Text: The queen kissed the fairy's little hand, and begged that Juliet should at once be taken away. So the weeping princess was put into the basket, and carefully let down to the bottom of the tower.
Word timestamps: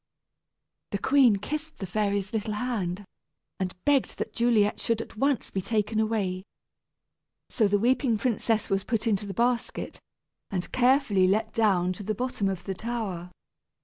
The 0.89 0.97
queen 0.97 1.35
kissed 1.35 1.77
the 1.77 1.85
fairy's 1.85 2.33
little 2.33 2.55
hand, 2.55 3.05
and 3.59 3.75
begged 3.85 4.17
that 4.17 4.33
Juliet 4.33 4.79
should 4.79 4.99
at 4.99 5.15
once 5.15 5.51
be 5.51 5.61
taken 5.61 5.99
away. 5.99 6.41
So 7.51 7.67
the 7.67 7.77
weeping 7.77 8.17
princess 8.17 8.67
was 8.67 8.83
put 8.83 9.05
into 9.05 9.27
the 9.27 9.35
basket, 9.35 9.99
and 10.49 10.71
carefully 10.71 11.27
let 11.27 11.53
down 11.53 11.93
to 11.93 12.01
the 12.01 12.15
bottom 12.15 12.49
of 12.49 12.63
the 12.63 12.73
tower. 12.73 13.29